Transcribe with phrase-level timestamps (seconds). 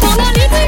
[0.00, 0.65] 朋友，你最。